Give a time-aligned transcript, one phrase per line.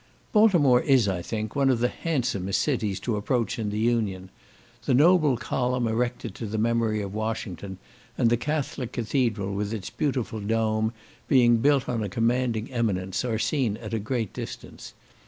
[0.33, 4.31] Baltimore is, I think, one of the handsomest cities to approach in the Union.
[4.85, 7.77] The noble column erected to the memory of Washington,
[8.17, 10.91] and the Catholic Cathedral, with its beautiful dome,
[11.27, 14.95] being built on a commanding eminence, are seen at a great distance.